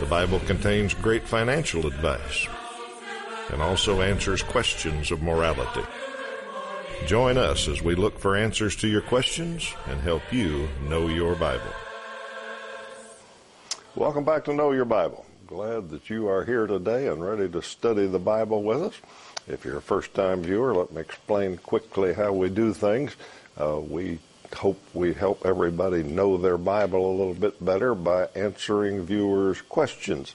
[0.00, 2.48] The Bible contains great financial advice
[3.50, 5.84] and also answers questions of morality.
[7.06, 11.34] Join us as we look for answers to your questions and help you know your
[11.34, 11.72] Bible.
[13.94, 15.26] Welcome back to Know Your Bible.
[15.46, 18.94] Glad that you are here today and ready to study the Bible with us.
[19.46, 23.14] If you're a first time viewer, let me explain quickly how we do things.
[23.60, 24.18] Uh, we
[24.54, 30.34] hope we help everybody know their Bible a little bit better by answering viewers' questions.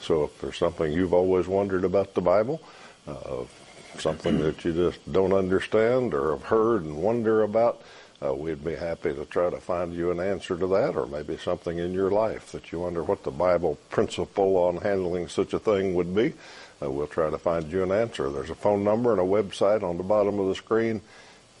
[0.00, 2.60] So if there's something you've always wondered about the Bible,
[3.06, 3.44] uh,
[3.98, 7.82] something that you just don't understand or have heard and wonder about,
[8.24, 11.36] uh, we'd be happy to try to find you an answer to that, or maybe
[11.36, 15.58] something in your life that you wonder what the Bible principle on handling such a
[15.58, 16.32] thing would be.
[16.82, 18.30] Uh, we'll try to find you an answer.
[18.30, 21.00] There's a phone number and a website on the bottom of the screen.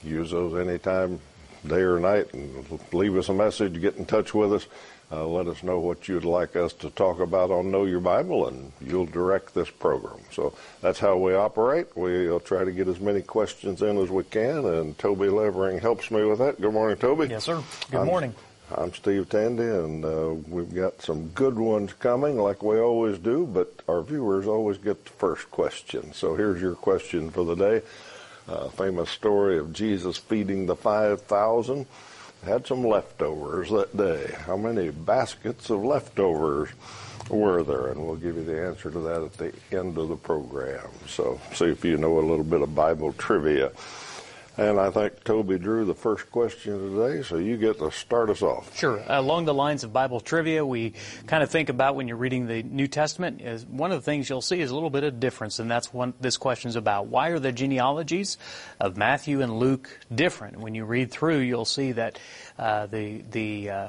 [0.02, 1.20] Use those anytime
[1.66, 4.66] day or night and leave us a message, get in touch with us.
[5.10, 8.46] Uh, let us know what you'd like us to talk about on Know Your Bible,
[8.46, 10.18] and you'll direct this program.
[10.30, 11.86] So that's how we operate.
[11.96, 16.10] We'll try to get as many questions in as we can, and Toby Levering helps
[16.10, 16.60] me with that.
[16.60, 17.28] Good morning, Toby.
[17.28, 17.62] Yes, sir.
[17.90, 18.34] Good I'm, morning.
[18.76, 23.46] I'm Steve Tandy, and uh, we've got some good ones coming, like we always do,
[23.46, 26.12] but our viewers always get the first question.
[26.12, 27.82] So here's your question for the day.
[28.48, 31.86] Uh, famous story of Jesus feeding the 5,000.
[32.44, 34.34] Had some leftovers that day.
[34.46, 36.70] How many baskets of leftovers
[37.28, 37.88] were there?
[37.88, 40.88] And we'll give you the answer to that at the end of the program.
[41.06, 43.72] So see if you know a little bit of Bible trivia.
[44.58, 48.42] And I think Toby drew the first question today, so you get to start us
[48.42, 48.76] off.
[48.76, 49.00] Sure.
[49.06, 50.94] Along the lines of Bible trivia, we
[51.28, 54.28] kind of think about when you're reading the New Testament, is one of the things
[54.28, 57.06] you'll see is a little bit of difference, and that's what this question's about.
[57.06, 58.36] Why are the genealogies
[58.80, 60.58] of Matthew and Luke different?
[60.58, 62.18] When you read through, you'll see that
[62.58, 63.88] uh, the the uh,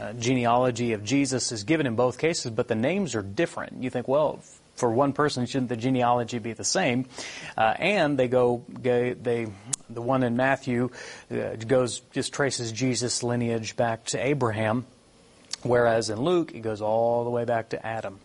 [0.00, 3.80] uh, genealogy of Jesus is given in both cases, but the names are different.
[3.80, 4.40] You think, well,
[4.76, 7.06] for one person, shouldn't the genealogy be the same?
[7.56, 9.46] Uh, and they go, they,
[9.88, 10.90] the one in Matthew
[11.30, 14.86] uh, goes just traces Jesus' lineage back to Abraham,
[15.62, 18.18] whereas in Luke it goes all the way back to Adam.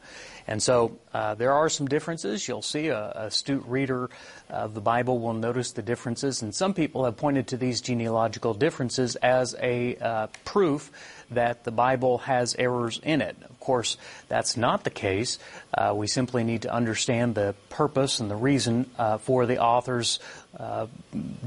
[0.47, 2.47] And so uh, there are some differences.
[2.47, 4.09] You'll see a, astute reader
[4.49, 8.55] of the Bible will notice the differences, and some people have pointed to these genealogical
[8.55, 10.91] differences as a uh, proof
[11.31, 13.35] that the Bible has errors in it.
[13.49, 13.97] Of course,
[14.27, 15.37] that's not the case.
[15.73, 20.19] Uh, we simply need to understand the purpose and the reason uh, for the authors
[20.57, 20.87] uh,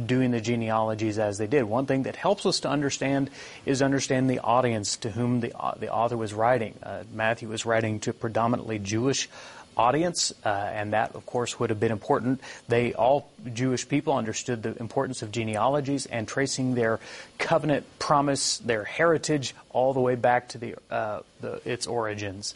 [0.07, 1.65] doing the genealogies as they did.
[1.65, 3.31] One thing that helps us to understand
[3.67, 6.75] is understand the audience to whom the, uh, the author was writing.
[6.83, 9.29] Uh, Matthew was writing to predominantly Jewish
[9.77, 12.41] audience, uh, and that, of course, would have been important.
[12.69, 17.01] They all Jewish people understood the importance of genealogies and tracing their
[17.39, 22.55] covenant promise, their heritage, all the way back to the, uh, the its origins.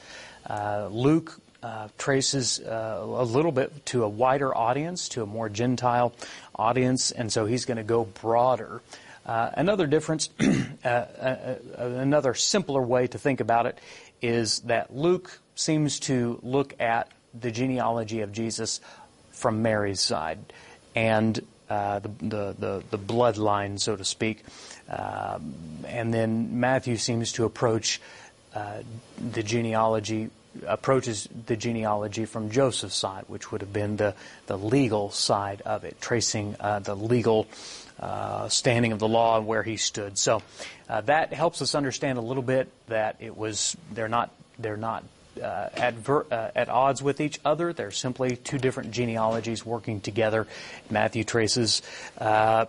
[0.49, 5.48] Uh, Luke uh, traces uh, a little bit to a wider audience, to a more
[5.48, 6.12] Gentile
[6.54, 8.83] audience, and so he's going to go broader.
[9.24, 10.30] Uh, another difference,
[10.84, 13.78] another simpler way to think about it,
[14.22, 18.81] is that Luke seems to look at the genealogy of Jesus
[19.33, 20.39] from Mary's side
[20.95, 24.45] and uh, the, the, the, the, bloodline, so to speak.
[24.89, 25.39] Uh,
[25.87, 28.01] and then Matthew seems to approach
[28.55, 28.83] uh,
[29.33, 30.31] the genealogy,
[30.67, 34.15] approaches the genealogy from Joseph's side, which would have been the,
[34.47, 37.49] the legal side of it, tracing uh, the legal
[37.99, 40.17] uh, standing of the law and where he stood.
[40.19, 40.43] So
[40.89, 45.03] uh, that helps us understand a little bit that it was they're not they're not
[45.42, 47.72] uh, adver- uh, at odds with each other.
[47.72, 50.47] They're simply two different genealogies working together.
[50.91, 51.83] Matthew traces
[52.18, 52.66] uh,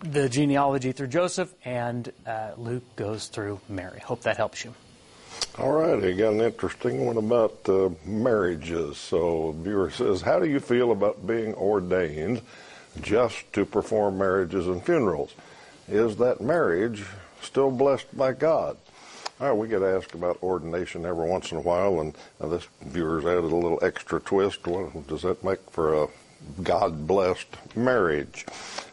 [0.00, 4.00] the genealogy through Joseph, and uh, Luke goes through Mary.
[4.00, 4.74] Hope that helps you.
[5.58, 8.96] All right, I got an interesting one about uh, marriages.
[8.96, 12.42] So, viewer says, How do you feel about being ordained
[13.00, 15.34] just to perform marriages and funerals?
[15.88, 17.04] Is that marriage
[17.42, 18.76] still blessed by God?
[19.40, 22.66] All right, we get asked about ordination every once in a while, and uh, this
[22.82, 24.66] viewer's added a little extra twist.
[24.66, 26.08] What does that make for a
[26.64, 28.46] God-blessed marriage?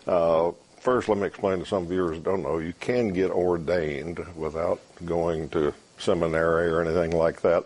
[0.05, 2.59] Uh, first, let me explain to some viewers who don't know.
[2.59, 7.65] You can get ordained without going to seminary or anything like that.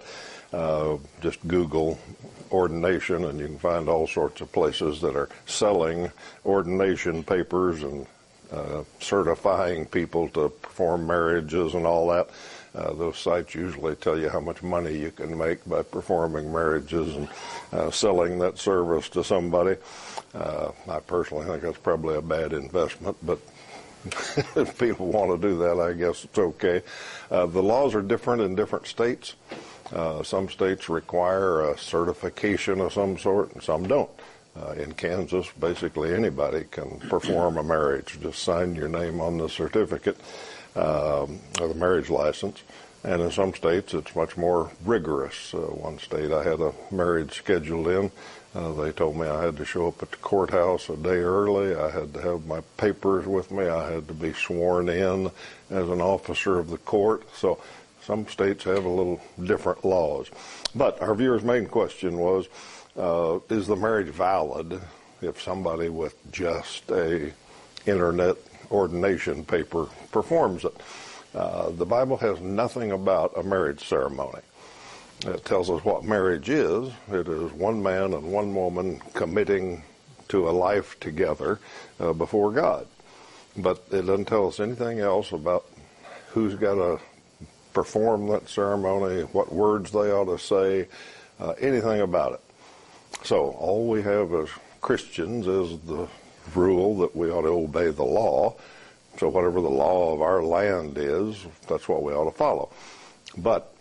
[0.53, 1.99] Uh, just Google
[2.49, 6.09] ordination, and you can find all sorts of places that are selling
[6.45, 8.07] ordination papers and
[8.53, 12.29] uh, certifying people to perform marriages and all that.
[12.75, 17.15] Uh, those sites usually tell you how much money you can make by performing marriages
[17.15, 17.29] and
[17.73, 19.75] uh, selling that service to somebody.
[20.33, 23.39] Uh, I personally think that's probably a bad investment, but
[24.55, 26.81] if people want to do that, I guess it's okay.
[27.31, 29.35] Uh, the laws are different in different states.
[29.91, 34.09] Uh, some states require a certification of some sort, and some don't.
[34.55, 38.17] Uh, in Kansas, basically anybody can perform a marriage.
[38.21, 40.17] Just sign your name on the certificate
[40.75, 42.63] um, or the marriage license.
[43.03, 45.53] And in some states, it's much more rigorous.
[45.53, 48.11] Uh, one state I had a marriage scheduled in.
[48.53, 51.75] Uh, they told me I had to show up at the courthouse a day early.
[51.75, 53.67] I had to have my papers with me.
[53.67, 55.31] I had to be sworn in
[55.69, 57.23] as an officer of the court.
[57.35, 57.59] So
[58.03, 60.29] some states have a little different laws.
[60.75, 62.47] But our viewer's main question was,
[62.97, 64.81] uh, is the marriage valid
[65.21, 67.31] if somebody with just a
[67.85, 68.35] internet
[68.71, 70.75] ordination paper performs it.
[71.33, 74.41] Uh, the Bible has nothing about a marriage ceremony.
[75.25, 76.91] It tells us what marriage is.
[77.11, 79.83] It is one man and one woman committing
[80.29, 81.59] to a life together
[81.99, 82.87] uh, before God.
[83.57, 85.65] But it doesn't tell us anything else about
[86.29, 86.99] who's got to
[87.73, 90.87] perform that ceremony, what words they ought to say,
[91.39, 92.41] uh, anything about it.
[93.25, 94.49] So all we have as
[94.81, 96.07] Christians is the
[96.55, 98.55] rule that we ought to obey the law.
[99.17, 102.69] So whatever the law of our land is, that's what we ought to follow.
[103.37, 103.73] But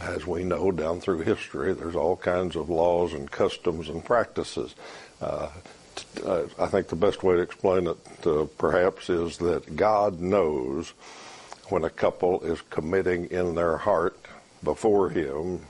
[0.00, 4.74] as we know down through history, there's all kinds of laws and customs and practices.
[5.20, 5.48] Uh,
[6.58, 10.90] I think the best way to explain it uh, perhaps is that God knows
[11.68, 14.18] when a couple is committing in their heart
[14.62, 15.60] before Him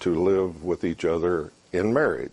[0.00, 2.32] to live with each other in marriage.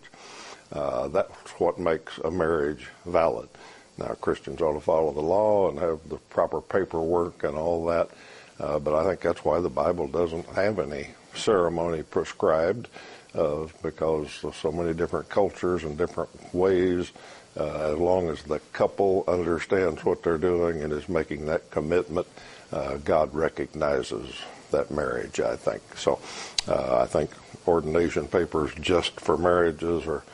[0.74, 3.48] Uh, that's what makes a marriage valid.
[3.96, 8.10] Now, Christians ought to follow the law and have the proper paperwork and all that,
[8.58, 12.88] uh, but I think that's why the Bible doesn't have any ceremony prescribed,
[13.34, 17.12] uh, because of so many different cultures and different ways.
[17.56, 22.26] Uh, as long as the couple understands what they're doing and is making that commitment,
[22.72, 24.28] uh, God recognizes
[24.72, 25.82] that marriage, I think.
[25.96, 26.18] So
[26.66, 27.30] uh, I think
[27.68, 30.24] ordination papers just for marriages are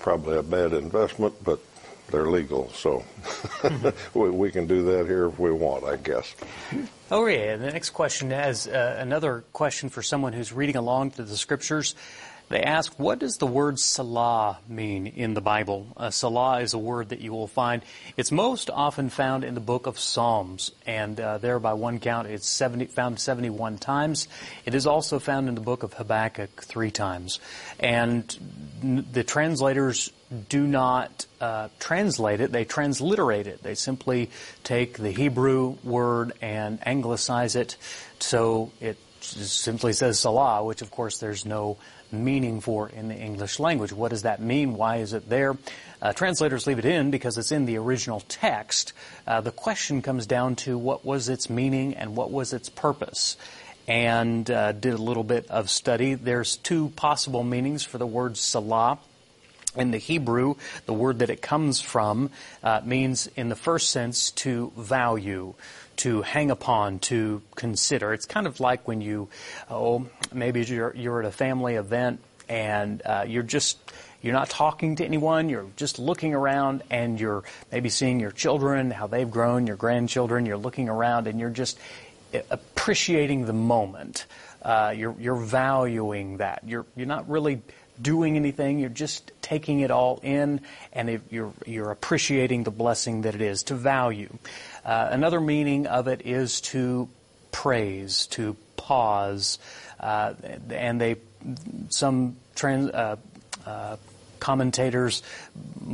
[0.00, 1.60] probably a bad investment, but
[2.10, 3.04] they're legal, so
[4.14, 6.34] we, we, can do that here if we want, I guess.
[7.10, 7.56] Oh, yeah.
[7.56, 11.96] The next question is uh, another question for someone who's reading along to the scriptures.
[12.48, 15.88] They ask, what does the word Selah mean in the Bible?
[15.96, 17.82] Uh, Selah is a word that you will find.
[18.16, 22.28] It's most often found in the book of Psalms, and uh, there by one count
[22.28, 24.28] it's 70, found 71 times.
[24.64, 27.40] It is also found in the book of Habakkuk three times.
[27.80, 30.12] And the translators
[30.48, 33.62] do not uh, translate it, they transliterate it.
[33.64, 34.30] They simply
[34.62, 37.76] take the Hebrew word and anglicize it
[38.20, 41.78] so it simply says Selah, which of course there's no
[42.24, 43.92] meaning for in the English language.
[43.92, 44.74] What does that mean?
[44.74, 45.56] Why is it there?
[46.00, 48.92] Uh, translators leave it in because it's in the original text.
[49.26, 53.36] Uh, the question comes down to what was its meaning and what was its purpose.
[53.88, 56.14] And uh, did a little bit of study.
[56.14, 58.98] There's two possible meanings for the word selah.
[59.76, 60.54] In the Hebrew,
[60.86, 62.30] the word that it comes from
[62.62, 65.52] uh, means, in the first sense, to value,
[65.98, 68.12] to hang upon, to consider.
[68.12, 69.28] It's kind of like when you,
[69.70, 73.78] oh, maybe you're, you're at a family event and uh, you're just
[74.22, 75.48] you're not talking to anyone.
[75.48, 80.46] You're just looking around and you're maybe seeing your children how they've grown your grandchildren.
[80.46, 81.78] You're looking around and you're just
[82.50, 84.26] appreciating the moment.
[84.62, 86.62] Uh, you're you're valuing that.
[86.66, 87.62] You're you're not really
[88.00, 88.78] doing anything.
[88.78, 90.60] You're just taking it all in
[90.92, 94.36] and you're you're appreciating the blessing that it is to value
[94.86, 97.08] uh, another meaning of it is to
[97.52, 99.58] praise to pause
[100.00, 100.34] uh,
[100.70, 101.16] and they
[101.90, 103.16] some trans, uh,
[103.66, 103.96] uh,
[104.46, 105.24] commentators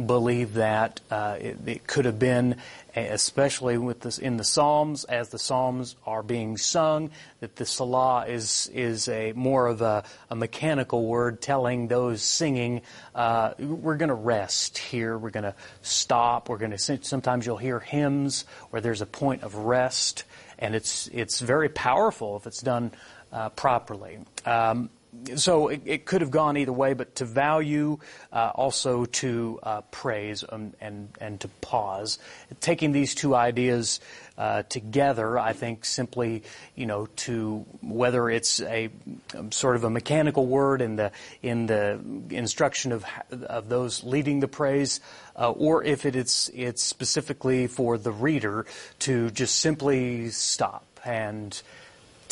[0.06, 2.54] believe that uh, it, it, could have been,
[2.94, 8.26] especially with this in the Psalms, as the Psalms are being sung, that the Selah
[8.26, 12.82] is is a more of a, a mechanical word telling those singing,
[13.14, 16.78] uh, we're going to rest here, we're going to stop, we're going to.
[16.78, 20.24] Sometimes you'll hear hymns where there's a point of rest,
[20.58, 22.92] and it's it's very powerful if it's done
[23.32, 24.18] uh, properly.
[24.44, 24.90] Um,
[25.36, 27.98] so it, it, could have gone either way, but to value,
[28.32, 32.18] uh, also to uh, praise and, and, and to pause.
[32.60, 34.00] Taking these two ideas
[34.38, 36.42] uh, together, I think simply,
[36.74, 38.88] you know, to whether it's a
[39.36, 42.00] um, sort of a mechanical word in the in the
[42.30, 45.00] instruction of of those leading the praise,
[45.38, 48.64] uh, or if it is it's specifically for the reader
[49.00, 51.62] to just simply stop and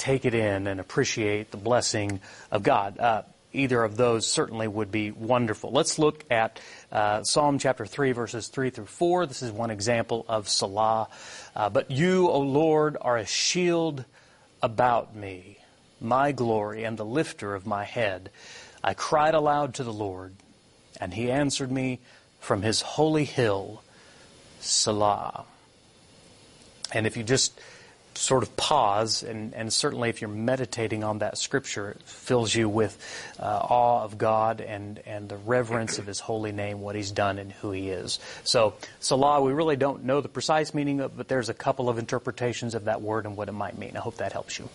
[0.00, 2.98] take it in and appreciate the blessing of God.
[2.98, 5.70] Uh, either of those certainly would be wonderful.
[5.70, 6.58] Let's look at
[6.90, 9.26] uh, Psalm chapter 3, verses 3 through 4.
[9.26, 11.08] This is one example of Selah.
[11.54, 14.06] Uh, but you, O Lord, are a shield
[14.62, 15.58] about me,
[16.00, 18.30] my glory, and the lifter of my head.
[18.82, 20.34] I cried aloud to the Lord,
[20.98, 22.00] and he answered me
[22.40, 23.82] from his holy hill,
[24.60, 25.44] Selah.
[26.92, 27.60] And if you just
[28.14, 32.68] sort of pause, and, and certainly if you're meditating on that scripture, it fills you
[32.68, 32.98] with
[33.38, 37.38] uh, awe of God and, and the reverence of His holy name, what He's done
[37.38, 38.18] and who He is.
[38.44, 41.98] So, Selah, we really don't know the precise meaning of, but there's a couple of
[41.98, 43.96] interpretations of that word and what it might mean.
[43.96, 44.68] I hope that helps you.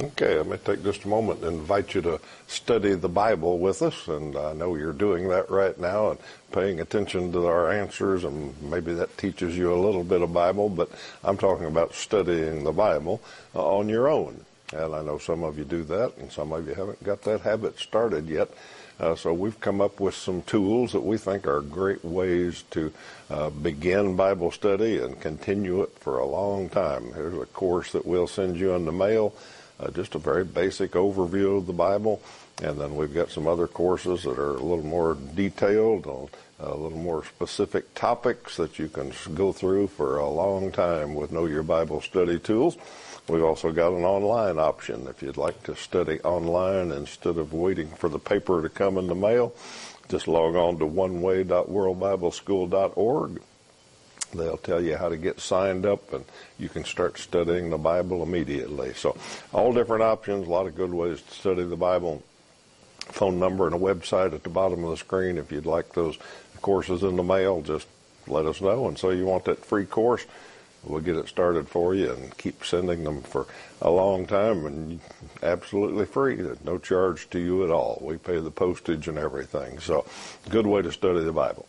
[0.00, 3.82] Okay, let me take just a moment and invite you to study the Bible with
[3.82, 4.06] us.
[4.06, 6.20] And I know you're doing that right now and
[6.52, 10.68] paying attention to our answers, and maybe that teaches you a little bit of Bible,
[10.68, 10.90] but
[11.24, 13.20] I'm talking about studying the Bible
[13.54, 14.44] uh, on your own.
[14.72, 17.40] And I know some of you do that, and some of you haven't got that
[17.40, 18.48] habit started yet.
[18.98, 22.92] Uh, so we've come up with some tools that we think are great ways to
[23.30, 27.12] uh, begin Bible study and continue it for a long time.
[27.12, 29.34] Here's a course that we'll send you in the mail
[29.80, 32.20] uh, just a very basic overview of the Bible.
[32.62, 36.28] And then we've got some other courses that are a little more detailed on
[36.58, 41.32] a little more specific topics that you can go through for a long time with
[41.32, 42.78] Know Your Bible study tools.
[43.28, 47.88] We've also got an online option if you'd like to study online instead of waiting
[47.88, 49.52] for the paper to come in the mail.
[50.08, 53.42] Just log on to oneway.worldbibleschool.org
[54.36, 56.24] They'll tell you how to get signed up and
[56.58, 58.94] you can start studying the Bible immediately.
[58.94, 59.16] So
[59.52, 62.22] all different options, a lot of good ways to study the Bible.
[62.98, 65.38] Phone number and a website at the bottom of the screen.
[65.38, 66.18] If you'd like those
[66.60, 67.86] courses in the mail, just
[68.26, 68.88] let us know.
[68.88, 70.26] And so you want that free course,
[70.82, 73.46] we'll get it started for you and keep sending them for
[73.80, 75.00] a long time and
[75.42, 76.36] absolutely free.
[76.64, 77.98] No charge to you at all.
[78.00, 79.78] We pay the postage and everything.
[79.78, 80.06] So
[80.48, 81.66] good way to study the Bible.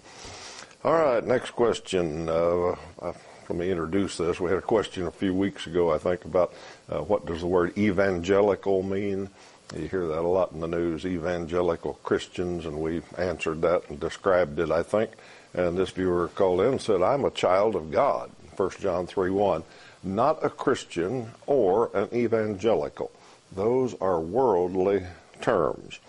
[0.83, 2.29] All right, next question.
[2.29, 3.13] Uh, uh,
[3.49, 4.39] let me introduce this.
[4.39, 6.53] We had a question a few weeks ago, I think, about
[6.87, 9.31] uh, what does the word evangelical mean.
[9.75, 13.99] You hear that a lot in the news, evangelical Christians, and we answered that and
[13.99, 15.11] described it, I think.
[15.55, 19.31] And this viewer called in and said, I'm a child of God, 1 John 3
[19.31, 19.63] 1,
[20.03, 23.11] not a Christian or an evangelical.
[23.51, 25.07] Those are worldly
[25.41, 25.99] terms.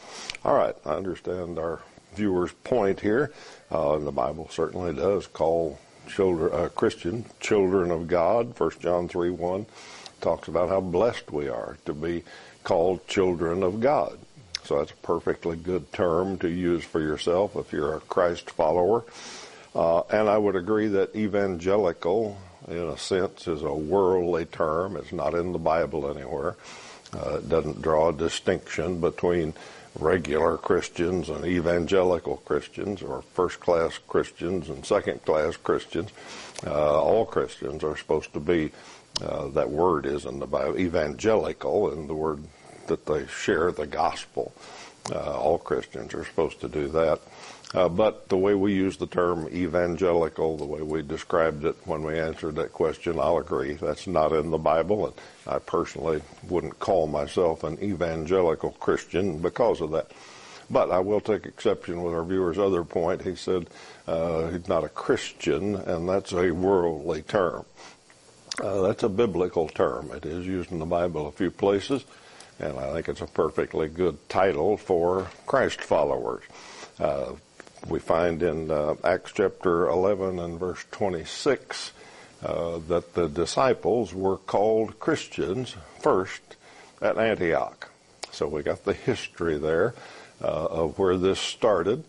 [0.44, 1.80] All right, I understand our
[2.14, 3.32] viewer's point here.
[3.70, 8.56] Uh, and the Bible certainly does call children, uh, Christian children of God.
[8.56, 9.66] First John 3 1
[10.20, 12.24] talks about how blessed we are to be
[12.64, 14.18] called children of God.
[14.64, 19.04] So that's a perfectly good term to use for yourself if you're a Christ follower.
[19.74, 24.96] Uh, and I would agree that evangelical, in a sense, is a worldly term.
[24.96, 26.56] It's not in the Bible anywhere.
[27.16, 29.54] Uh, it doesn't draw a distinction between
[29.98, 36.10] regular Christians and evangelical Christians, or first class Christians and second class Christians.
[36.66, 38.70] Uh, all Christians are supposed to be,
[39.22, 42.42] uh, that word is in the Bible, evangelical, and the word
[42.86, 44.52] that they share the gospel.
[45.10, 47.20] Uh, all Christians are supposed to do that.
[47.74, 52.02] Uh, but the way we use the term evangelical, the way we described it when
[52.02, 53.74] we answered that question, I'll agree.
[53.74, 55.14] That's not in the Bible, and
[55.46, 60.10] I personally wouldn't call myself an evangelical Christian because of that.
[60.70, 63.22] But I will take exception with our viewer's other point.
[63.22, 63.68] He said
[64.06, 67.66] uh, he's not a Christian, and that's a worldly term.
[68.62, 70.10] Uh, that's a biblical term.
[70.12, 72.04] It is used in the Bible a few places,
[72.58, 76.42] and I think it's a perfectly good title for Christ followers.
[76.98, 77.32] Uh,
[77.86, 81.92] we find in uh, Acts chapter 11 and verse 26
[82.44, 86.42] uh, that the disciples were called Christians first
[87.00, 87.90] at Antioch.
[88.30, 89.94] So we got the history there
[90.42, 92.04] uh, of where this started,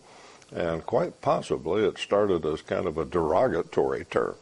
[0.52, 4.36] and quite possibly it started as kind of a derogatory term.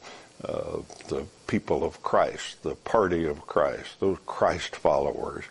[0.43, 5.46] Uh, the people of Christ, the party of Christ, those Christ followers.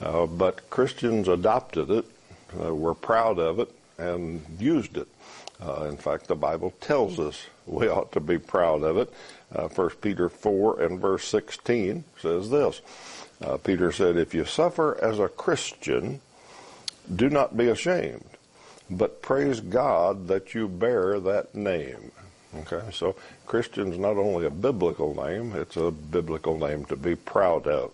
[0.00, 2.04] Uh, but Christians adopted it,
[2.58, 5.08] uh, were proud of it, and used it.
[5.62, 9.12] Uh, in fact, the Bible tells us we ought to be proud of it.
[9.54, 12.80] Uh, 1 Peter 4 and verse 16 says this.
[13.42, 16.20] Uh, Peter said, If you suffer as a Christian,
[17.14, 18.24] do not be ashamed,
[18.88, 22.12] but praise God that you bear that name.
[22.54, 23.14] Okay, so
[23.46, 27.92] Christian's not only a biblical name, it's a biblical name to be proud of.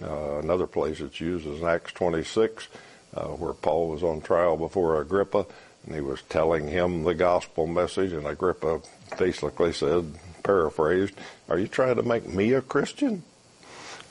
[0.00, 2.68] Uh, another place it's used is in Acts 26,
[3.14, 5.46] uh, where Paul was on trial before Agrippa,
[5.88, 8.82] and he was telling him the gospel message, and Agrippa
[9.18, 11.14] basically said, paraphrased,
[11.48, 13.22] Are you trying to make me a Christian?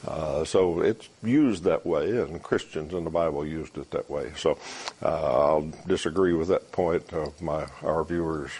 [0.07, 4.31] Uh, so it's used that way, and Christians in the Bible used it that way.
[4.37, 4.57] So
[5.03, 8.51] uh, I'll disagree with that point of my our viewers'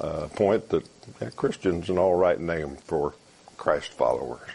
[0.00, 0.88] uh, point that
[1.20, 3.14] yeah, Christian's an all right name for
[3.56, 4.48] Christ followers.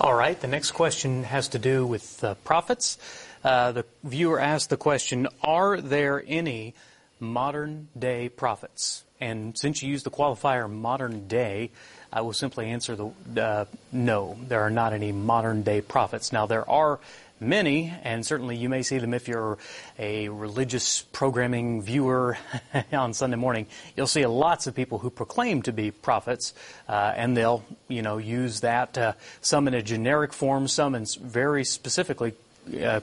[0.00, 0.38] All right.
[0.38, 2.98] The next question has to do with uh, prophets.
[3.44, 6.74] Uh, the viewer asked the question: Are there any
[7.20, 9.04] modern day prophets?
[9.20, 11.70] And since you used the qualifier modern day,
[12.12, 14.36] I will simply answer the uh, no.
[14.48, 16.32] There are not any modern day prophets.
[16.32, 17.00] Now there are
[17.40, 19.58] many, and certainly you may see them if you're
[19.98, 22.38] a religious programming viewer
[22.92, 23.66] on Sunday morning.
[23.96, 26.54] You'll see lots of people who proclaim to be prophets,
[26.88, 31.06] uh, and they'll, you know, use that uh, some in a generic form, some in
[31.22, 32.34] very specifically
[32.82, 33.00] uh,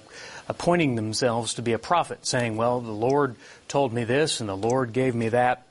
[0.47, 3.35] appointing themselves to be a prophet, saying, "Well, the Lord
[3.67, 5.67] told me this, and the Lord gave me that."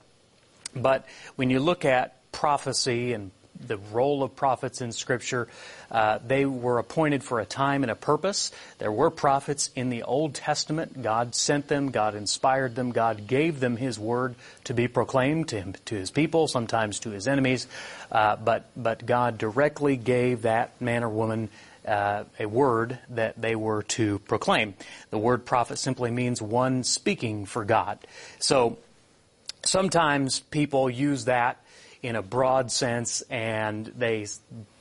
[0.75, 1.07] But
[1.37, 3.31] when you look at prophecy and
[3.67, 5.49] the role of prophets in Scripture.
[5.91, 8.51] Uh, they were appointed for a time and a purpose.
[8.79, 11.03] There were prophets in the Old Testament.
[11.03, 11.91] God sent them.
[11.91, 12.93] God inspired them.
[12.93, 14.35] God gave them His word
[14.65, 17.67] to be proclaimed to, him, to His people, sometimes to His enemies.
[18.11, 21.49] Uh, but but God directly gave that man or woman.
[21.87, 24.75] Uh, a word that they were to proclaim.
[25.11, 27.99] The word prophet simply means one speaking for God.
[28.39, 28.79] So
[29.65, 31.59] sometimes people use that
[32.03, 34.27] in a broad sense, and they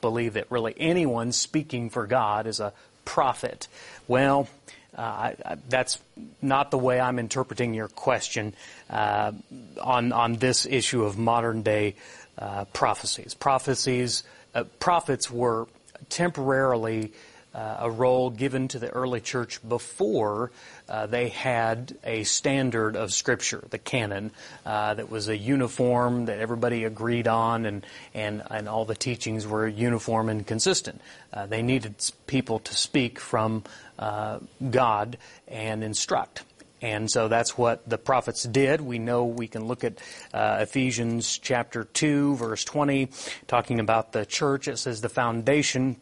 [0.00, 2.72] believe that really anyone speaking for God is a
[3.04, 3.68] prophet.
[4.08, 4.48] Well,
[4.96, 5.98] uh, I, I, that's
[6.40, 8.54] not the way I'm interpreting your question
[8.90, 9.32] uh,
[9.80, 11.94] on on this issue of modern day
[12.36, 13.34] uh, prophecies.
[13.34, 15.66] Prophecies, uh, prophets were
[16.08, 17.12] temporarily
[17.54, 20.50] uh, a role given to the early church before
[20.88, 24.30] uh, they had a standard of Scripture, the canon,
[24.64, 29.46] uh, that was a uniform that everybody agreed on, and and and all the teachings
[29.46, 31.00] were uniform and consistent.
[31.32, 31.94] Uh, they needed
[32.26, 33.64] people to speak from
[33.98, 34.38] uh,
[34.70, 36.44] God and instruct.
[36.82, 38.80] And so that's what the prophets did.
[38.80, 40.00] We know we can look at
[40.34, 43.08] uh, Ephesians chapter 2, verse 20,
[43.46, 44.66] talking about the church.
[44.66, 45.96] It says the foundation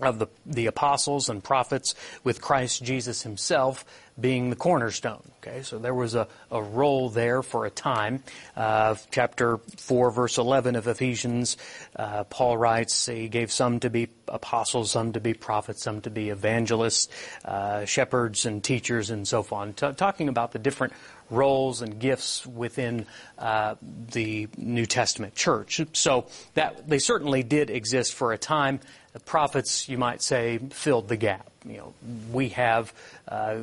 [0.00, 3.84] of the, the apostles and prophets with Christ Jesus himself
[4.20, 5.22] being the cornerstone.
[5.38, 8.22] Okay, so there was a, a role there for a time.
[8.56, 11.56] Uh, chapter 4, verse 11 of Ephesians,
[11.96, 16.10] uh, Paul writes, he gave some to be apostles, some to be prophets, some to
[16.10, 17.08] be evangelists,
[17.44, 20.92] uh, shepherds and teachers and so on, T- talking about the different
[21.30, 23.06] roles and gifts within
[23.38, 23.74] uh,
[24.12, 25.80] the New Testament church.
[25.92, 28.80] So that they certainly did exist for a time.
[29.12, 31.50] The prophets, you might say, filled the gap.
[31.64, 31.94] You know,
[32.32, 32.92] we have
[33.26, 33.62] uh,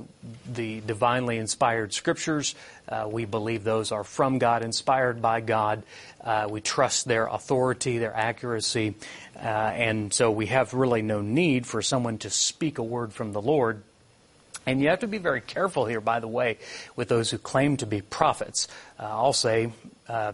[0.51, 2.53] the divinely inspired scriptures.
[2.87, 5.83] Uh, we believe those are from God, inspired by God.
[6.21, 8.95] Uh, we trust their authority, their accuracy,
[9.37, 13.31] uh, and so we have really no need for someone to speak a word from
[13.31, 13.81] the Lord
[14.65, 16.57] and you have to be very careful here, by the way,
[16.95, 18.67] with those who claim to be prophets.
[18.99, 19.71] Uh, I'll say,
[20.07, 20.33] uh,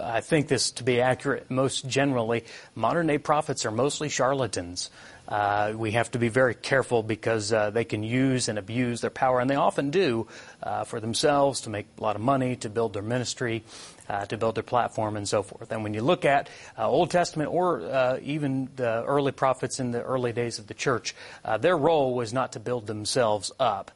[0.00, 2.44] I think this to be accurate most generally.
[2.74, 4.90] Modern day prophets are mostly charlatans.
[5.28, 9.10] Uh, we have to be very careful because uh, they can use and abuse their
[9.10, 10.26] power, and they often do,
[10.62, 13.62] uh, for themselves to make a lot of money, to build their ministry,
[14.08, 15.72] uh, to build their platform, and so forth.
[15.72, 19.92] And when you look at uh, Old Testament or uh, even the early prophets in
[19.92, 21.14] the early days of the church,
[21.60, 23.90] their role was not to build themselves up.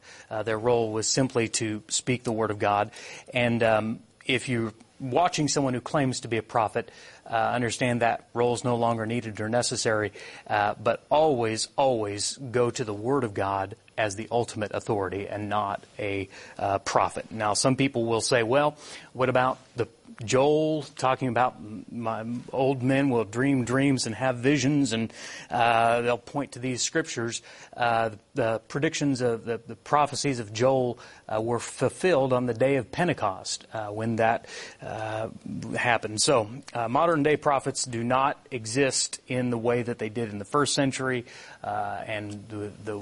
[0.45, 2.91] their role was simply to speak the word of God.
[3.33, 6.91] And um, if you're watching someone who claims to be a prophet,
[7.29, 10.11] uh, understand that roles no longer needed or necessary,
[10.47, 15.49] uh, but always, always go to the Word of God as the ultimate authority and
[15.49, 17.29] not a uh, prophet.
[17.31, 18.77] Now, some people will say, well,
[19.19, 19.85] what about the
[20.23, 21.57] Joel talking about
[21.91, 25.13] my old men will dream dreams and have visions, and
[25.49, 27.41] uh, they'll point to these scriptures.
[27.75, 32.75] Uh, the predictions of the, the prophecies of Joel uh, were fulfilled on the day
[32.75, 34.45] of Pentecost uh, when that
[34.81, 35.29] uh,
[35.77, 36.21] happened.
[36.21, 40.37] So, uh, modern day prophets do not exist in the way that they did in
[40.37, 41.25] the first century,
[41.61, 43.01] and the, the,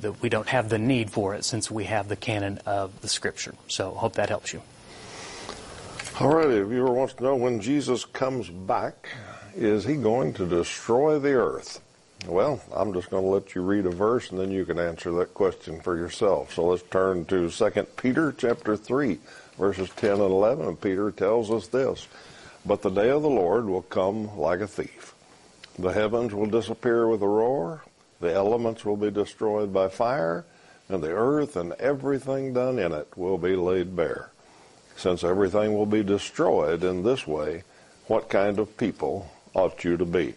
[0.00, 3.08] the, we don't have the need for it since we have the canon of the
[3.08, 3.54] scripture.
[3.68, 4.62] So, hope that helps you.
[6.18, 9.10] All right, if viewer wants to know when Jesus comes back,
[9.54, 11.82] is he going to destroy the earth?
[12.26, 15.12] Well, I'm just going to let you read a verse and then you can answer
[15.12, 16.54] that question for yourself.
[16.54, 19.18] So let's turn to 2 Peter chapter 3,
[19.58, 20.66] verses 10 and 11.
[20.66, 22.08] And Peter tells us this,
[22.64, 25.14] But the day of the Lord will come like a thief.
[25.78, 27.84] The heavens will disappear with a roar,
[28.20, 30.46] the elements will be destroyed by fire,
[30.88, 34.30] and the earth and everything done in it will be laid bare.
[34.96, 37.64] Since everything will be destroyed in this way,
[38.06, 40.34] what kind of people ought you to be?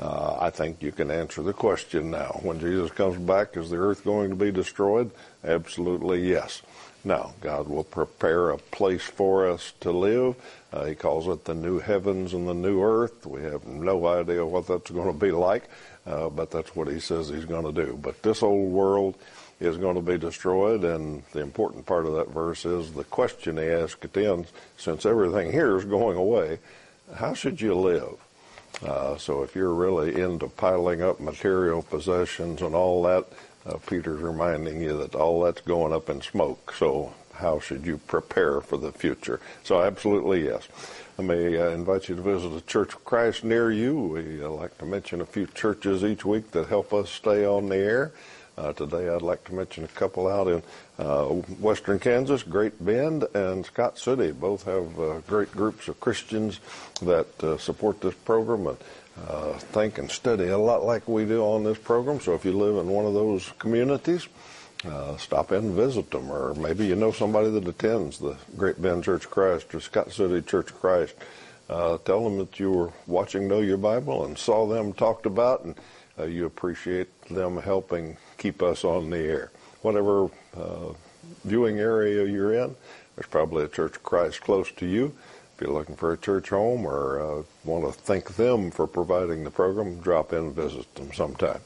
[0.00, 2.38] Uh, I think you can answer the question now.
[2.42, 5.10] When Jesus comes back, is the earth going to be destroyed?
[5.44, 6.62] Absolutely yes.
[7.04, 10.34] Now, God will prepare a place for us to live.
[10.72, 13.24] Uh, he calls it the new heavens and the new earth.
[13.24, 15.68] We have no idea what that's going to be like,
[16.04, 17.96] uh, but that's what he says he's going to do.
[18.02, 19.14] But this old world
[19.58, 23.56] is going to be destroyed, and the important part of that verse is the question
[23.56, 26.58] he asks at the end, since everything here is going away,
[27.14, 28.16] how should you live?
[28.84, 33.24] Uh, so if you're really into piling up material possessions and all that,
[33.64, 36.74] uh, Peter's reminding you that all that's going up in smoke.
[36.76, 39.40] So how should you prepare for the future?
[39.64, 40.68] So absolutely yes.
[41.18, 43.98] I may uh, invite you to visit a Church of Christ near you.
[43.98, 47.70] We uh, like to mention a few churches each week that help us stay on
[47.70, 48.12] the air.
[48.58, 50.62] Uh, today I'd like to mention a couple out in
[50.98, 51.26] uh,
[51.60, 54.32] western Kansas, Great Bend and Scott City.
[54.32, 56.60] Both have uh, great groups of Christians
[57.02, 58.78] that uh, support this program and
[59.28, 62.18] uh, think and study a lot like we do on this program.
[62.18, 64.26] So if you live in one of those communities,
[64.86, 66.32] uh, stop in and visit them.
[66.32, 70.12] Or maybe you know somebody that attends the Great Bend Church of Christ or Scott
[70.12, 71.14] City Church of Christ.
[71.68, 75.74] tell them that you were watching Know Your Bible and saw them talked about and
[76.32, 78.16] you appreciate them helping
[78.46, 79.50] keep us on the air.
[79.82, 80.92] Whatever uh,
[81.44, 82.76] viewing area you're in,
[83.16, 85.12] there's probably a Church of Christ close to you.
[85.54, 89.42] If you're looking for a church home or uh, want to thank them for providing
[89.42, 91.60] the program, drop in and visit them sometime.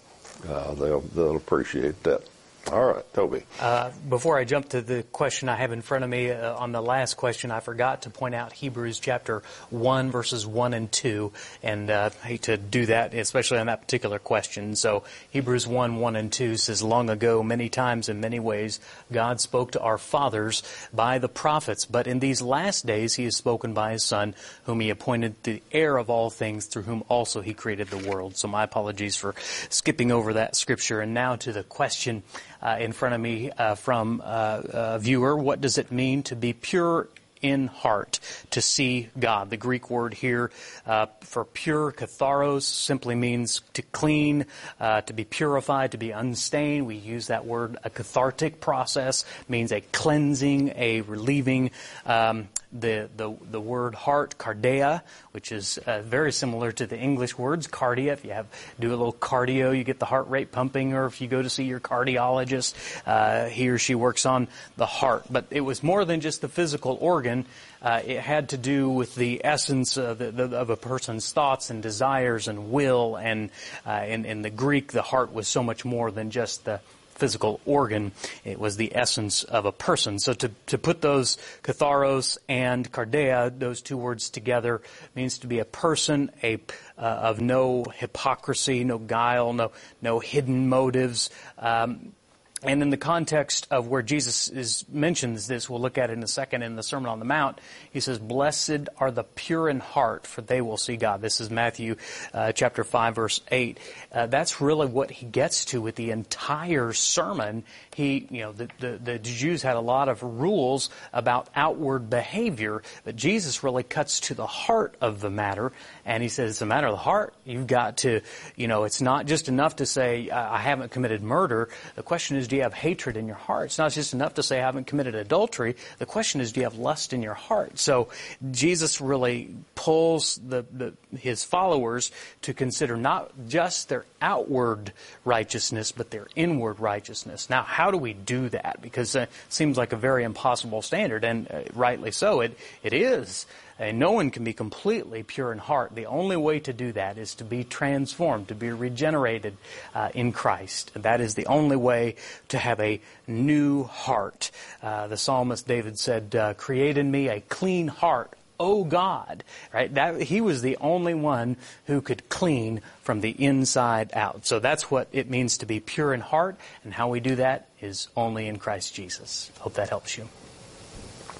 [0.49, 2.23] Uh, they'll they'll appreciate that.
[2.69, 3.43] All right, Toby.
[3.59, 6.71] Uh, before I jump to the question I have in front of me, uh, on
[6.71, 11.33] the last question, I forgot to point out Hebrews chapter 1, verses 1 and 2,
[11.65, 14.77] and uh, I hate to do that, especially on that particular question.
[14.77, 18.79] So Hebrews 1, 1 and 2 says, Long ago, many times in many ways,
[19.11, 23.37] God spoke to our fathers by the prophets, but in these last days he has
[23.37, 27.41] spoken by his Son, whom he appointed the heir of all things, through whom also
[27.41, 28.37] he created the world.
[28.37, 29.35] So my apologies for
[29.71, 31.01] skipping over that scripture.
[31.01, 32.23] And now to the question
[32.63, 35.37] uh, in front of me uh, from uh, a viewer.
[35.37, 37.09] What does it mean to be pure
[37.43, 38.21] in heart
[38.51, 39.51] to see God.
[39.51, 40.51] The Greek word here
[40.87, 44.47] uh, for pure, katharos, simply means to clean,
[44.79, 46.87] uh, to be purified, to be unstained.
[46.87, 47.79] We use that word.
[47.85, 51.71] A cathartic process means a cleansing, a relieving.
[52.05, 55.03] Um, the, the, the word heart, cardia,
[55.33, 58.13] which is uh, very similar to the English words cardia.
[58.13, 58.47] If you have
[58.79, 61.51] do a little cardio, you get the heart rate pumping, or if you go to
[61.51, 62.75] see your cardiologist,
[63.07, 65.25] uh, he or she works on the heart.
[65.31, 67.47] But it was more than just the physical organ.
[67.83, 71.83] Uh, it had to do with the essence of, the, of, a person's thoughts and
[71.83, 73.17] desires and will.
[73.17, 73.51] And
[73.87, 76.81] uh, in, in the Greek, the heart was so much more than just the
[77.21, 78.13] physical organ.
[78.45, 80.19] It was the essence of a person.
[80.19, 84.81] So to, to put those katharos and cardia, those two words together,
[85.15, 86.59] means to be a person, a
[86.99, 89.71] uh, of no hypocrisy, no guile, no
[90.03, 91.31] no hidden motives.
[91.59, 92.13] Um,
[92.63, 96.23] and in the context of where Jesus is, mentions this, we'll look at it in
[96.23, 97.59] a second in the Sermon on the Mount.
[97.91, 101.49] He says, "Blessed are the pure in heart, for they will see God." This is
[101.49, 101.97] Matthew
[102.35, 103.79] uh, chapter five, verse eight.
[104.13, 107.65] Uh, that's really what he gets to with the entire sermon.
[107.95, 112.83] He, you know, the, the, the Jews had a lot of rules about outward behavior,
[113.05, 115.73] but Jesus really cuts to the heart of the matter,
[116.05, 117.33] and he says, "It's a matter of the heart.
[117.47, 118.21] You've got to,
[118.55, 121.71] you know, it's not just enough to say I haven't committed murder.
[121.95, 123.67] The question is." Do you have hatred in your heart?
[123.67, 125.77] It's not just enough to say I haven't committed adultery.
[125.99, 127.79] The question is, do you have lust in your heart?
[127.79, 128.09] So
[128.51, 132.11] Jesus really pulls the, the, his followers
[132.43, 134.93] to consider not just their outward
[135.25, 137.49] righteousness, but their inward righteousness.
[137.49, 138.83] Now, how do we do that?
[138.83, 142.41] Because it seems like a very impossible standard, and uh, rightly so.
[142.41, 143.47] It, it is.
[143.81, 145.95] And no one can be completely pure in heart.
[145.95, 149.57] The only way to do that is to be transformed, to be regenerated
[149.95, 150.93] uh, in Christ.
[150.95, 152.17] That is the only way
[152.49, 154.51] to have a new heart.
[154.83, 159.93] Uh, the psalmist David said, uh, "Create in me a clean heart." O God, right?
[159.95, 164.45] That, he was the only one who could clean from the inside out.
[164.45, 167.69] So that's what it means to be pure in heart, and how we do that
[167.81, 169.51] is only in Christ Jesus.
[169.61, 170.29] Hope that helps you.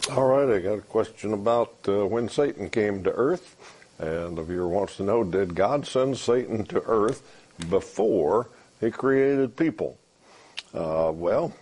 [0.09, 3.57] All right, I got a question about uh, when Satan came to earth.
[3.99, 7.23] And the viewer wants to know, did God send Satan to earth
[7.69, 8.49] before
[8.81, 9.99] he created people?
[10.73, 11.53] Uh, well,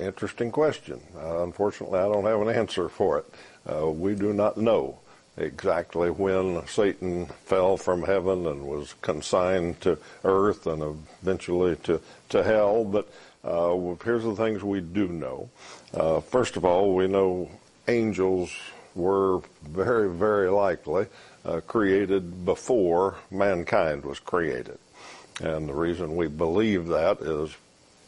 [0.00, 1.00] interesting question.
[1.14, 3.26] Uh, unfortunately, I don't have an answer for it.
[3.70, 4.98] Uh, we do not know
[5.36, 12.42] exactly when Satan fell from heaven and was consigned to earth and eventually to, to
[12.42, 13.06] hell, but
[13.44, 15.50] uh, here's the things we do know.
[15.92, 17.50] Uh, first of all, we know
[17.88, 18.52] angels
[18.94, 21.06] were very, very likely
[21.44, 24.78] uh, created before mankind was created.
[25.40, 27.54] And the reason we believe that is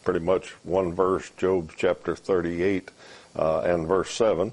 [0.03, 2.91] pretty much one verse, Job chapter 38
[3.37, 4.53] uh, and verse 7.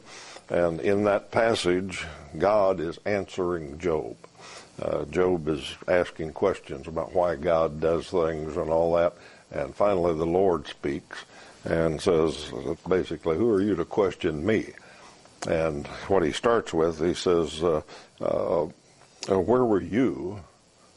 [0.50, 2.06] And in that passage,
[2.38, 4.16] God is answering Job.
[4.82, 9.14] Uh, Job is asking questions about why God does things and all that.
[9.52, 11.24] And finally, the Lord speaks
[11.64, 12.52] and says,
[12.88, 14.74] basically, who are you to question me?
[15.48, 17.82] And what he starts with, he says, uh,
[18.22, 18.68] uh,
[19.28, 20.40] where were you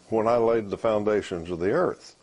[0.08, 2.14] when I laid the foundations of the earth?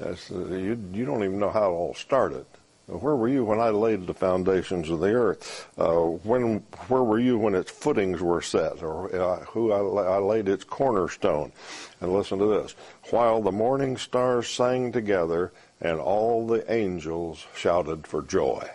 [0.00, 2.46] you, you don't even know how it all started.
[2.86, 5.68] Where were you when I laid the foundations of the earth?
[5.76, 10.18] Uh, when, where were you when its footings were set, or uh, who I, I,
[10.18, 11.50] laid its cornerstone?
[12.00, 12.76] And listen to this:
[13.10, 18.70] while the morning stars sang together, and all the angels shouted for joy.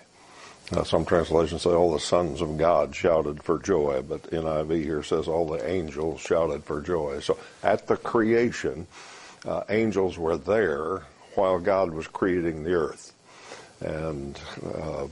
[0.71, 5.03] Now, some translations say all the sons of God shouted for joy, but NIV here
[5.03, 7.19] says all the angels shouted for joy.
[7.19, 8.87] So, at the creation,
[9.45, 11.03] uh, angels were there
[11.35, 13.13] while God was creating the earth.
[13.81, 15.07] And uh,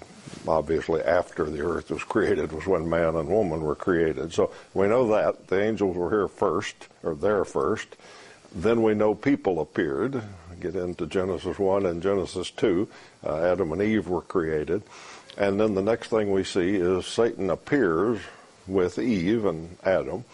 [0.48, 4.32] obviously, after the earth was created, was when man and woman were created.
[4.32, 7.96] So we know that the angels were here first, or there first.
[8.54, 10.22] Then we know people appeared.
[10.60, 12.88] Get into Genesis 1 and Genesis 2.
[13.26, 14.84] Uh, Adam and Eve were created.
[15.40, 18.20] And then the next thing we see is Satan appears
[18.68, 20.26] with Eve and Adam.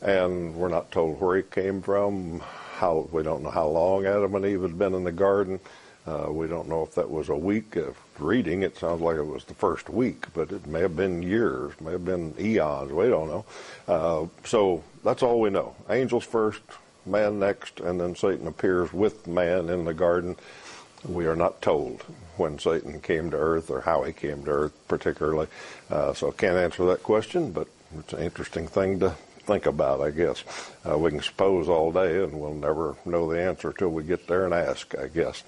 [0.00, 2.40] And we're not told where he came from,
[2.76, 5.60] how we don't know how long Adam and Eve had been in the garden.
[6.06, 8.62] Uh, we don't know if that was a week of reading.
[8.62, 11.92] It sounds like it was the first week, but it may have been years, may
[11.92, 12.92] have been eons.
[12.92, 13.44] We don't know.
[13.86, 15.74] Uh, so that's all we know.
[15.90, 16.62] Angels first,
[17.04, 20.36] man next, and then Satan appears with man in the garden.
[21.04, 22.02] We are not told
[22.36, 25.46] when Satan came to earth or how he came to earth, particularly.
[25.90, 29.10] Uh, so can't answer that question, but it's an interesting thing to
[29.46, 30.44] think about, I guess.
[30.88, 34.26] Uh, we can suppose all day, and we'll never know the answer till we get
[34.26, 35.44] there and ask, I guess.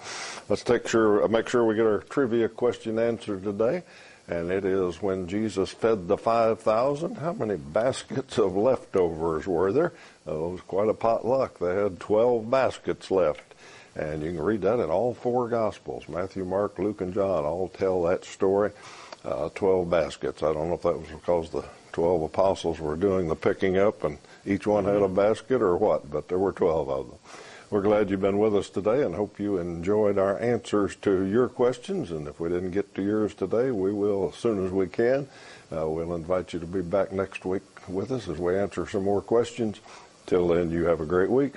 [0.49, 3.83] Let's take sure, uh, make sure we get our trivia question answered today.
[4.29, 9.95] And it is when Jesus fed the 5,000, how many baskets of leftovers were there?
[10.27, 11.59] Oh, it was quite a potluck.
[11.59, 13.48] They had 12 baskets left.
[13.99, 16.09] And you can read that in all four Gospels.
[16.09, 18.71] Matthew, Mark, Luke, and John all tell that story.
[19.25, 20.43] Uh, 12 baskets.
[20.45, 24.05] I don't know if that was because the 12 apostles were doing the picking up
[24.05, 27.19] and each one had a basket or what, but there were 12 of them.
[27.71, 31.49] We're glad you've been with us today and hope you enjoyed our answers to your
[31.49, 32.13] questions.
[32.13, 35.29] And if we didn't get to yours today, we will as soon as we can.
[35.71, 39.03] Uh, we'll invite you to be back next week with us as we answer some
[39.03, 39.81] more questions.
[40.27, 41.57] Till then, you have a great week.